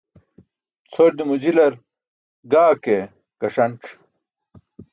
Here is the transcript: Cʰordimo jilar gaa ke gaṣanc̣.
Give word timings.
Cʰordimo 0.93 1.33
jilar 1.41 1.73
gaa 2.51 2.73
ke 2.83 2.95
gaṣanc̣. 3.39 3.83